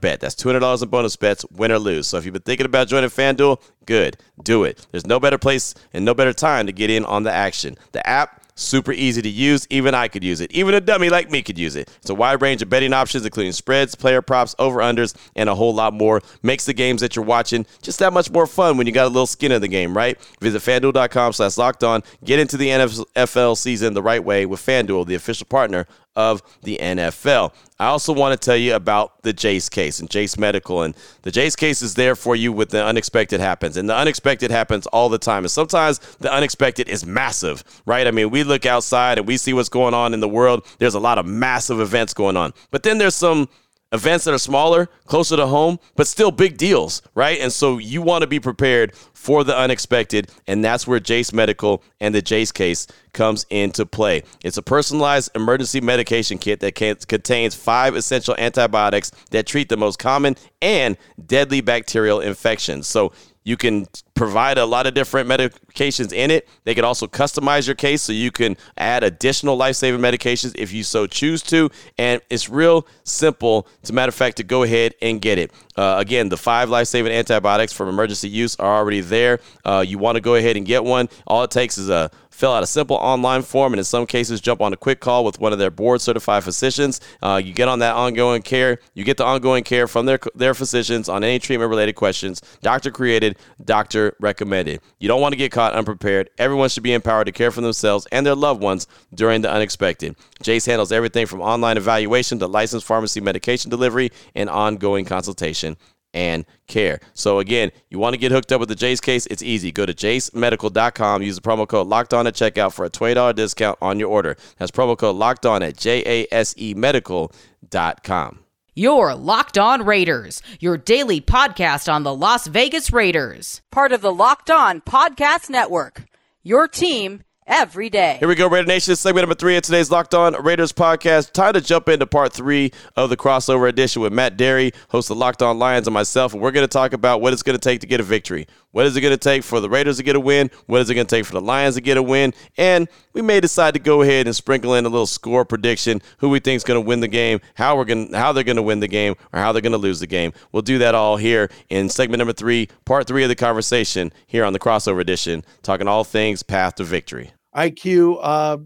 [0.00, 0.20] bet.
[0.20, 2.06] That's $200 in bonus bets, win or lose.
[2.06, 4.86] So if you've been thinking about joining FanDuel, good, do it.
[4.90, 7.76] There's no better place and no better time to get in on the action.
[7.92, 9.66] The app Super easy to use.
[9.70, 10.52] Even I could use it.
[10.52, 11.90] Even a dummy like me could use it.
[11.98, 15.74] It's a wide range of betting options, including spreads, player props, over-unders, and a whole
[15.74, 16.20] lot more.
[16.42, 19.08] Makes the games that you're watching just that much more fun when you got a
[19.08, 20.20] little skin in the game, right?
[20.40, 22.02] Visit FanDuel.com slash locked on.
[22.24, 26.78] Get into the NFL season the right way with FanDuel, the official partner of the
[26.80, 27.52] NFL.
[27.78, 30.82] I also want to tell you about the Jase case and Jase Medical.
[30.82, 33.76] And the Jase case is there for you when the unexpected happens.
[33.76, 35.44] And the unexpected happens all the time.
[35.44, 38.06] And sometimes the unexpected is massive, right?
[38.06, 40.66] I mean, we look outside and we see what's going on in the world.
[40.78, 42.52] There's a lot of massive events going on.
[42.70, 43.48] But then there's some
[43.92, 47.38] events that are smaller, closer to home, but still big deals, right?
[47.40, 51.82] And so you want to be prepared for the unexpected, and that's where Jase Medical
[52.00, 54.22] and the Jase case comes into play.
[54.42, 59.76] It's a personalized emergency medication kit that can, contains five essential antibiotics that treat the
[59.76, 62.86] most common and deadly bacterial infections.
[62.86, 63.12] So
[63.44, 66.48] you can provide a lot of different medications in it.
[66.64, 70.72] They can also customize your case so you can add additional life saving medications if
[70.72, 71.70] you so choose to.
[71.98, 75.50] And it's real simple, as a matter of fact, to go ahead and get it.
[75.76, 79.40] Uh, again, the five life saving antibiotics from emergency use are already there.
[79.64, 81.08] Uh, you want to go ahead and get one.
[81.26, 84.40] All it takes is a fill out a simple online form, and in some cases,
[84.40, 87.00] jump on a quick call with one of their board certified physicians.
[87.22, 88.78] Uh, you get on that ongoing care.
[88.94, 92.40] You get the ongoing care from their, their physicians on any treatment related questions.
[92.62, 94.80] Doctor created, doctor recommended.
[94.98, 96.30] You don't want to get caught unprepared.
[96.38, 100.16] Everyone should be empowered to care for themselves and their loved ones during the unexpected.
[100.42, 105.76] Jase handles everything from online evaluation to licensed pharmacy medication delivery and ongoing consultation
[106.14, 107.00] and care.
[107.14, 109.26] So again, you want to get hooked up with the Jase case?
[109.26, 109.72] It's easy.
[109.72, 111.22] Go to jasemedical.com.
[111.22, 114.36] Use the promo code locked on at checkout for a $20 discount on your order.
[114.58, 118.38] That's promo code locked on at J-A-S-E medical.com.
[118.74, 123.60] Your Locked On Raiders, your daily podcast on the Las Vegas Raiders.
[123.70, 126.04] Part of the Locked On Podcast Network.
[126.42, 128.16] Your team every day.
[128.18, 128.96] Here we go, Raider Nation.
[128.96, 131.32] Segment number three of today's Locked On Raiders podcast.
[131.32, 135.16] Time to jump into part three of the crossover edition with Matt Dery, host of
[135.16, 136.32] Locked On Lions, and myself.
[136.32, 138.46] And we're going to talk about what it's going to take to get a victory.
[138.72, 140.50] What is it going to take for the Raiders to get a win?
[140.66, 142.32] What is it going to take for the Lions to get a win?
[142.56, 146.30] And we may decide to go ahead and sprinkle in a little score prediction, who
[146.30, 148.62] we think is going to win the game, how we're going, how they're going to
[148.62, 150.32] win the game, or how they're going to lose the game.
[150.52, 154.44] We'll do that all here in segment number three, part three of the conversation here
[154.44, 157.30] on the crossover edition, talking all things path to victory.
[157.54, 158.56] IQ, uh,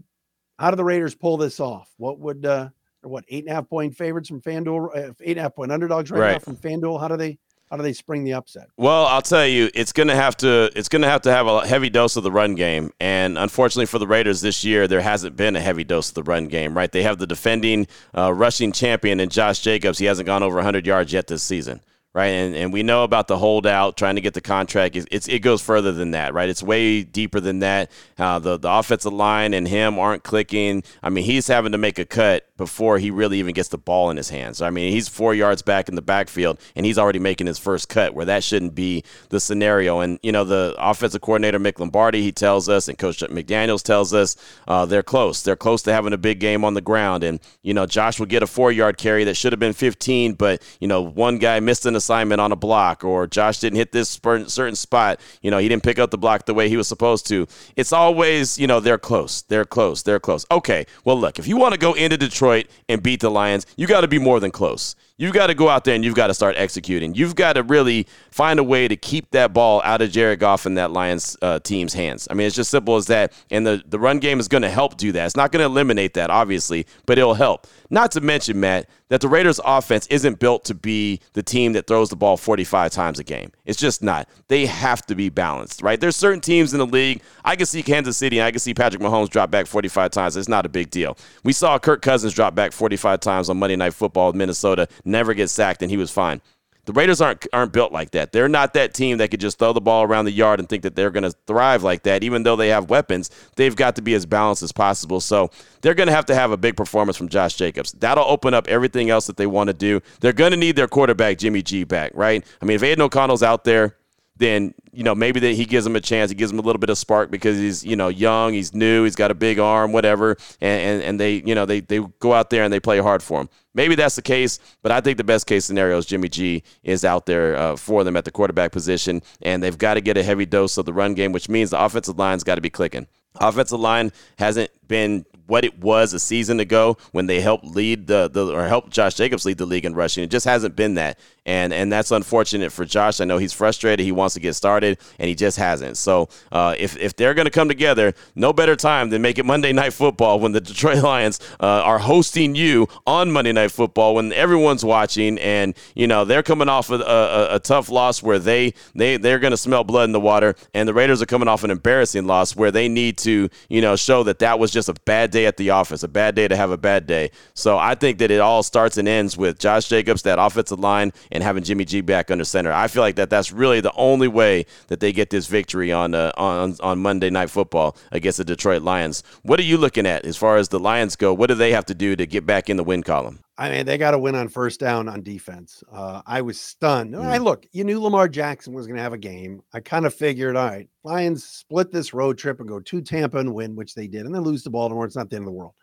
[0.57, 1.93] how do the Raiders pull this off?
[1.97, 2.69] What would uh,
[3.01, 5.71] what eight and a half point favorites from FanDuel, uh, eight and a half point
[5.71, 6.99] underdogs right, right, now from FanDuel?
[6.99, 7.37] How do they
[7.69, 8.69] how do they spring the upset?
[8.77, 11.89] Well, I'll tell you, it's gonna have to it's gonna have to have a heavy
[11.89, 15.55] dose of the run game, and unfortunately for the Raiders this year, there hasn't been
[15.55, 16.75] a heavy dose of the run game.
[16.75, 16.91] Right?
[16.91, 19.97] They have the defending uh, rushing champion in Josh Jacobs.
[19.97, 21.81] He hasn't gone over 100 yards yet this season
[22.17, 22.29] right?
[22.29, 24.95] And and we know about the holdout trying to get the contract.
[24.95, 26.49] It's, it's it goes further than that, right?
[26.49, 27.91] It's way deeper than that.
[28.17, 30.83] Uh, the the offensive line and him aren't clicking.
[31.03, 34.09] I mean, he's having to make a cut before he really even gets the ball
[34.09, 34.61] in his hands.
[34.61, 37.87] I mean, he's four yards back in the backfield and he's already making his first
[37.87, 39.99] cut, where that shouldn't be the scenario.
[39.99, 44.13] And you know, the offensive coordinator Mick Lombardi he tells us, and Coach McDaniels tells
[44.13, 44.35] us
[44.67, 45.43] uh, they're close.
[45.43, 47.23] They're close to having a big game on the ground.
[47.23, 50.33] And you know, Josh will get a four yard carry that should have been 15,
[50.33, 53.91] but you know, one guy missed an assignment on a block, or Josh didn't hit
[53.91, 55.19] this certain spot.
[55.41, 57.47] You know, he didn't pick up the block the way he was supposed to.
[57.75, 60.45] It's always, you know, they're close, they're close, they're close.
[60.49, 62.46] Okay, well, look, if you want to go into Detroit
[62.89, 64.95] and beat the Lions, you got to be more than close.
[65.19, 67.15] You've got to go out there and you've got to start executing.
[67.15, 70.67] You've got to really find a way to keep that ball out of Jared Goff
[70.67, 72.27] and that Lions uh, team's hands.
[72.29, 73.33] I mean, it's just simple as that.
[73.49, 75.25] And the, the run game is going to help do that.
[75.25, 77.65] It's not going to eliminate that, obviously, but it'll help.
[77.89, 81.87] Not to mention, Matt, that the Raiders' offense isn't built to be the team that
[81.87, 83.51] throws the ball 45 times a game.
[83.65, 84.27] It's just not.
[84.49, 85.99] They have to be balanced, right?
[85.99, 87.21] There's certain teams in the league.
[87.45, 90.35] I can see Kansas City and I can see Patrick Mahomes drop back 45 times.
[90.35, 91.17] It's not a big deal.
[91.43, 95.33] We saw Kirk Cousins drop back 45 times on Monday Night Football with Minnesota never
[95.33, 96.41] get sacked, and he was fine.
[96.87, 98.31] The Raiders aren't aren't built like that.
[98.31, 100.83] They're not that team that could just throw the ball around the yard and think
[100.83, 102.23] that they're going to thrive like that.
[102.23, 105.19] Even though they have weapons, they've got to be as balanced as possible.
[105.19, 107.91] So they're going to have to have a big performance from Josh Jacobs.
[107.91, 109.99] That'll open up everything else that they want to do.
[110.21, 112.45] They're going to need their quarterback Jimmy G back, right?
[112.61, 113.96] I mean, if Aidan O'Connell's out there,
[114.37, 116.29] then you know maybe that he gives him a chance.
[116.29, 119.03] He gives him a little bit of spark because he's you know young, he's new,
[119.03, 122.33] he's got a big arm, whatever, and and, and they you know they they go
[122.33, 123.49] out there and they play hard for him.
[123.73, 127.05] Maybe that's the case, but I think the best case scenario is Jimmy G is
[127.05, 130.23] out there uh, for them at the quarterback position, and they've got to get a
[130.23, 133.07] heavy dose of the run game, which means the offensive line's got to be clicking.
[133.39, 138.29] Offensive line hasn't been what it was a season ago when they helped lead the,
[138.29, 140.23] the or helped Josh Jacobs lead the league in rushing.
[140.23, 141.17] It just hasn't been that.
[141.47, 143.19] And and that's unfortunate for Josh.
[143.21, 144.05] I know he's frustrated.
[144.05, 145.97] He wants to get started, and he just hasn't.
[145.97, 149.45] So uh, if if they're going to come together, no better time than make it
[149.45, 154.15] Monday Night Football when the Detroit Lions uh, are hosting you on Monday Night Football
[154.15, 158.39] when everyone's watching, and you know they're coming off a, a, a tough loss where
[158.39, 161.47] they they they're going to smell blood in the water, and the Raiders are coming
[161.47, 164.89] off an embarrassing loss where they need to you know show that that was just
[164.89, 167.31] a bad day at the office, a bad day to have a bad day.
[167.53, 171.13] So I think that it all starts and ends with Josh Jacobs, that offensive line,
[171.37, 172.73] and having Jimmy G back under center.
[172.73, 176.15] I feel like that that's really the only way that they get this victory on
[176.15, 179.21] uh, on on Monday Night Football against the Detroit Lions.
[179.43, 181.35] What are you looking at as far as the Lions go?
[181.35, 183.43] What do they have to do to get back in the win column?
[183.55, 185.83] I mean, they got to win on first down on defense.
[185.91, 187.13] Uh, I was stunned.
[187.13, 187.25] Mm.
[187.25, 189.61] I look, you knew Lamar Jackson was going to have a game.
[189.73, 193.37] I kind of figured, all right, Lions split this road trip and go to Tampa
[193.37, 195.05] and win, which they did, and then lose to Baltimore.
[195.05, 195.73] It's not the end of the world.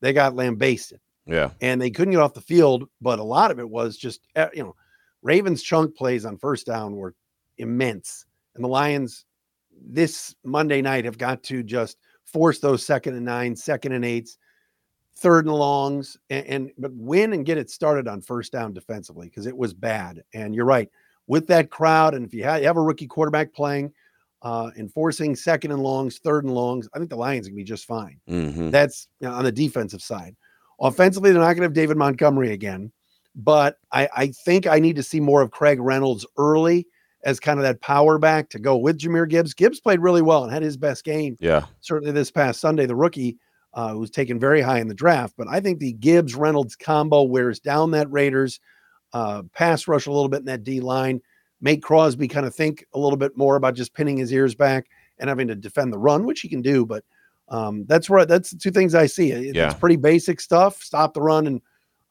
[0.00, 1.00] They got lambasted.
[1.26, 1.50] Yeah.
[1.60, 4.48] And they couldn't get off the field, but a lot of it was just, eh,
[4.52, 4.74] you know,
[5.22, 7.14] Ravens chunk plays on first down were
[7.58, 8.24] immense.
[8.54, 9.24] And the Lions
[9.82, 14.38] this Monday night have got to just force those second and nine, second and eights,
[15.16, 19.28] third and longs, and, and but win and get it started on first down defensively
[19.28, 20.22] because it was bad.
[20.34, 20.88] And you're right
[21.26, 23.92] with that crowd, and if you, have, you have a rookie quarterback playing,
[24.42, 27.86] uh, enforcing second and longs, third and longs, I think the Lions can be just
[27.86, 28.18] fine.
[28.28, 28.70] Mm-hmm.
[28.70, 30.34] That's you know, on the defensive side.
[30.80, 32.90] Offensively, they're not going to have David Montgomery again,
[33.34, 36.86] but I, I think I need to see more of Craig Reynolds early
[37.24, 39.54] as kind of that power back to go with Jahmyr Gibbs.
[39.54, 41.36] Gibbs played really well and had his best game.
[41.40, 41.66] Yeah.
[41.80, 43.36] Certainly this past Sunday, the rookie
[43.74, 45.34] uh, was taken very high in the draft.
[45.36, 48.58] But I think the Gibbs Reynolds combo wears down that Raiders
[49.12, 51.20] uh, pass rush a little bit in that D line,
[51.60, 54.86] make Crosby kind of think a little bit more about just pinning his ears back
[55.18, 56.86] and having to defend the run, which he can do.
[56.86, 57.04] But
[57.48, 59.30] um, that's where that's the two things I see.
[59.32, 59.70] It, Yeah.
[59.70, 60.82] It's pretty basic stuff.
[60.82, 61.60] Stop the run and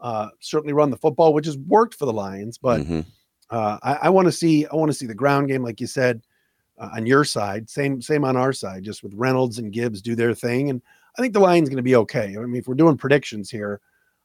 [0.02, 2.58] uh, certainly run the football, which has worked for the Lions.
[2.58, 3.06] But Mhm.
[3.50, 5.88] uh, I, I want to see I want to see the ground game, like you
[5.88, 6.22] said,
[6.78, 7.70] uh, on your side.
[7.70, 10.82] Same same on our side, just with Reynolds and Gibbs do their thing, and
[11.18, 12.36] I think the Lions going to be okay.
[12.38, 13.82] I mean, if we're doing predictions here,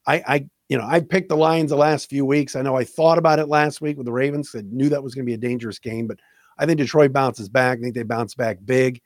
[0.06, 2.54] I I you know I picked the Lions the last few weeks.
[2.56, 4.54] I know I thought about it last week with the Ravens.
[4.54, 6.18] I knew that was going to be a dangerous game, but
[6.58, 7.78] I think Detroit bounces back.
[7.78, 9.00] I think they bounce back big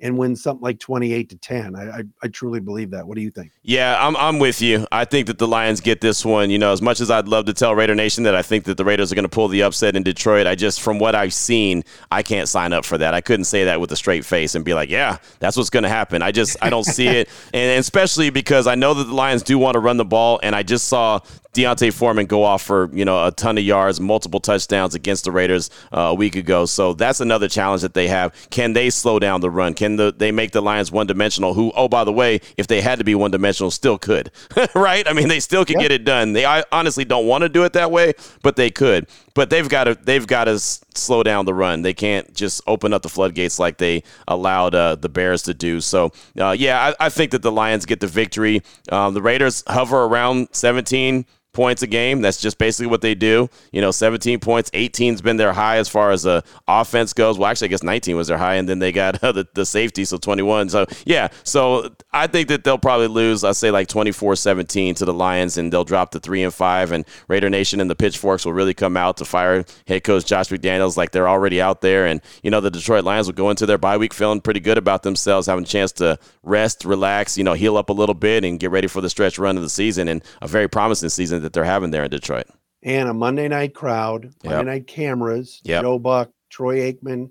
[0.00, 1.74] and win something like twenty eight to ten.
[1.74, 3.06] I, I I truly believe that.
[3.06, 3.52] What do you think?
[3.62, 4.86] Yeah, I'm, I'm with you.
[4.92, 6.50] I think that the Lions get this one.
[6.50, 8.76] You know, as much as I'd love to tell Raider Nation that I think that
[8.76, 11.34] the Raiders are going to pull the upset in Detroit, I just, from what I've
[11.34, 13.14] seen, I can't sign up for that.
[13.14, 15.82] I couldn't say that with a straight face and be like, yeah, that's what's going
[15.82, 16.22] to happen.
[16.22, 17.28] I just, I don't see it.
[17.52, 20.40] And, and especially because I know that the Lions do want to run the ball,
[20.42, 21.20] and I just saw
[21.56, 25.32] D'Onta Foreman go off for you know a ton of yards, multiple touchdowns against the
[25.32, 26.66] Raiders uh, a week ago.
[26.66, 28.34] So that's another challenge that they have.
[28.50, 29.72] Can they slow down the run?
[29.72, 31.54] Can the, they make the Lions one dimensional?
[31.54, 34.30] Who, oh by the way, if they had to be one dimensional, still could,
[34.74, 35.08] right?
[35.08, 35.82] I mean, they still could Yeah.
[35.88, 36.34] get it done.
[36.34, 39.06] They I honestly don't want to do it that way, but they could.
[39.34, 41.82] But they've got to they've got to slow down the run.
[41.82, 45.80] They can't just open up the floodgates like they allowed uh, the Bears to do.
[45.80, 48.62] So uh, yeah, I, I think that the Lions get the victory.
[48.90, 51.24] Um, the Raiders hover around 17
[51.56, 52.20] points a game.
[52.20, 53.48] That's just basically what they do.
[53.72, 57.38] You know, 17 points, 18's been their high as far as the offense goes.
[57.38, 59.64] Well, actually, I guess 19 was their high, and then they got uh, the, the
[59.64, 60.68] safety, so 21.
[60.68, 65.06] So, yeah, so I think that they'll probably lose, I'd say like 24 17 to
[65.06, 66.92] the Lions, and they'll drop to 3 and 5.
[66.92, 70.48] And Raider Nation and the Pitchforks will really come out to fire head coach Josh
[70.50, 72.06] McDaniels like they're already out there.
[72.06, 74.76] And, you know, the Detroit Lions will go into their bye week feeling pretty good
[74.76, 78.44] about themselves, having a chance to rest, relax, you know, heal up a little bit,
[78.44, 81.45] and get ready for the stretch run of the season and a very promising season
[81.46, 82.46] that they're having there in Detroit.
[82.82, 84.66] and a Monday night crowd, Monday Yep.
[84.66, 85.82] night cameras, Yep.
[85.82, 87.30] Joe Buck, Troy Aikman.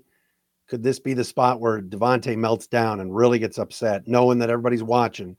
[0.68, 4.50] Could this be the spot where Davante melts down and really gets upset, knowing that
[4.50, 5.36] everybody's watching,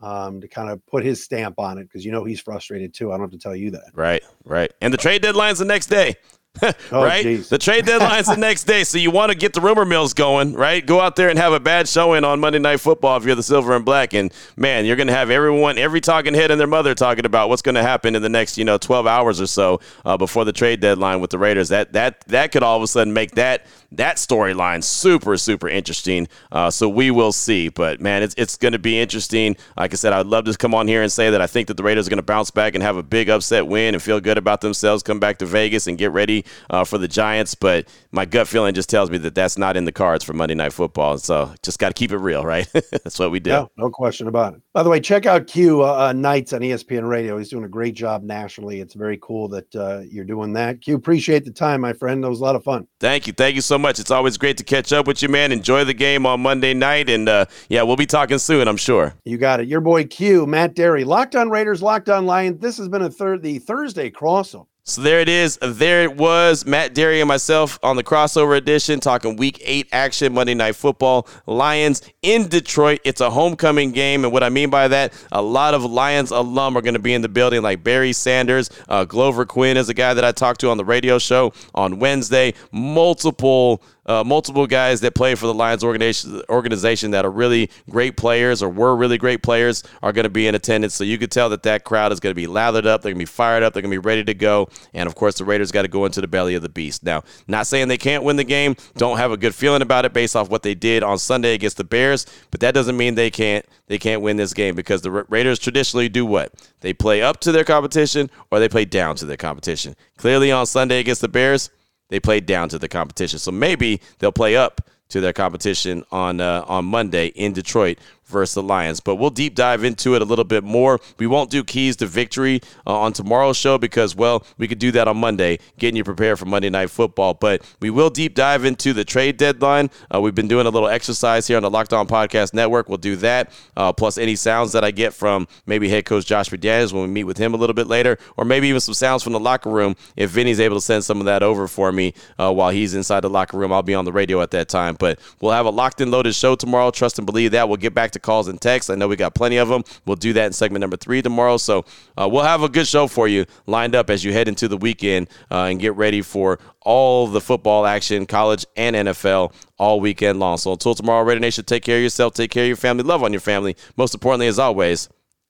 [0.00, 1.84] um, to kind of put his stamp on it?
[1.84, 3.12] Because you know he's frustrated too.
[3.12, 3.90] I don't have to tell you that.
[3.94, 4.72] Right, right.
[4.80, 6.14] And the trade deadline's the next day.
[6.92, 7.44] Oh, right?
[7.44, 8.82] The trade deadline's the next day.
[8.82, 10.84] So you want to get the rumor mills going, right?
[10.84, 13.42] Go out there and have a bad showing on Monday Night Football if you're the
[13.44, 14.12] silver and black.
[14.12, 17.48] And man, you're going to have everyone, every talking head and their mother talking about
[17.48, 20.44] what's going to happen in the next, you know, 12 hours or so uh, before
[20.44, 21.68] the trade deadline with the Raiders.
[21.68, 26.26] That that that could all of a sudden make that that storyline super super interesting.
[26.50, 27.68] Uh, so we will see.
[27.68, 29.56] But man, it's it's going to be interesting.
[29.76, 31.76] Like I said, I'd love to come on here and say that I think that
[31.76, 34.20] the Raiders are going to bounce back and have a big upset win and feel
[34.20, 36.39] good about themselves, come back to Vegas and get ready
[36.70, 37.54] uh, for the Giants.
[37.54, 40.54] But my gut feeling just tells me that that's not in the cards for Monday
[40.54, 41.18] Night Football.
[41.18, 42.68] So just got to keep it real, right?
[42.72, 43.50] that's what we do.
[43.50, 44.62] Yeah, no question about it.
[44.72, 47.38] By the way, check out Q uh, uh, Nights on ESPN Radio.
[47.38, 48.80] He's doing a great job nationally.
[48.80, 50.80] It's very cool that uh, you're doing that.
[50.80, 52.22] Q, appreciate the time, my friend.
[52.22, 52.86] That was a lot of fun.
[53.00, 53.32] Thank you.
[53.32, 53.98] Thank you so much.
[53.98, 55.52] It's always great to catch up with you, man.
[55.52, 57.08] Enjoy the game on Monday night.
[57.08, 59.14] And uh, yeah, we'll be talking soon, I'm sure.
[59.24, 59.68] You got it.
[59.68, 62.60] Your boy Q, Matt Dery, Locked on Raiders, Locked on Lions.
[62.60, 64.66] This has been a third the Thursday crossover.
[64.90, 65.56] So there it is.
[65.62, 66.66] There it was.
[66.66, 71.28] Matt Dery and myself on the crossover edition talking week eight action, Monday Night Football.
[71.46, 72.98] Lions in Detroit.
[73.04, 74.24] It's a homecoming game.
[74.24, 77.14] And what I mean by that, a lot of Lions alum are going to be
[77.14, 78.68] in the building, like Barry Sanders.
[78.88, 82.00] Uh, Glover Quin is a guy that I talked to on the radio show on
[82.00, 82.54] Wednesday.
[82.72, 88.16] Multiple uh, multiple guys that play for the Lions organization, organization that are really great
[88.16, 90.94] players or were really great players are going to be in attendance.
[90.94, 93.02] So you could tell that that crowd is going to be lathered up.
[93.02, 93.72] They're going to be fired up.
[93.72, 94.68] They're going to be ready to go.
[94.94, 97.04] And of course, the Raiders got to go into the belly of the beast.
[97.04, 98.74] Now, not saying they can't win the game.
[98.96, 101.76] Don't have a good feeling about it based off what they did on Sunday against
[101.76, 102.26] the Bears.
[102.50, 106.08] But that doesn't mean they can't they can't win this game because the Raiders traditionally
[106.08, 109.94] do what they play up to their competition or they play down to their competition.
[110.16, 111.70] Clearly on Sunday against the Bears
[112.10, 113.38] they played down to the competition.
[113.38, 117.98] So maybe they'll play up to their competition on uh, on Monday in Detroit
[118.30, 119.00] versus the Lions.
[119.00, 121.00] But we'll deep dive into it a little bit more.
[121.18, 124.92] We won't do keys to victory uh, on tomorrow's show because, well, we could do
[124.92, 127.34] that on Monday, getting you prepared for Monday Night Football.
[127.34, 129.90] But we will deep dive into the trade deadline.
[130.12, 132.88] Uh, we've been doing a little exercise here on the Locked On Podcast Network.
[132.88, 136.48] We'll do that, uh, plus any sounds that I get from maybe head coach Josh
[136.50, 139.22] McDaniels when we meet with him a little bit later, or maybe even some sounds
[139.22, 139.96] from the locker room.
[140.16, 143.20] If Vinny's able to send some of that over for me uh, while he's inside
[143.20, 144.96] the locker room, I'll be on the radio at that time.
[144.98, 146.90] But we'll have a locked and loaded show tomorrow.
[146.90, 147.68] Trust and believe that.
[147.68, 148.90] We'll get back to calls and texts.
[148.90, 149.84] I know we got plenty of them.
[150.06, 151.56] We'll do that in segment number three tomorrow.
[151.56, 151.84] So
[152.16, 154.76] uh, we'll have a good show for you lined up as you head into the
[154.76, 160.38] weekend uh, and get ready for all the football action, college and NFL, all weekend
[160.40, 160.56] long.
[160.56, 163.22] So until tomorrow, Raider Nation, take care of yourself, take care of your family, love
[163.22, 163.76] on your family.
[163.96, 165.08] Most importantly, as always,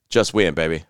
[0.09, 0.85] just win, baby.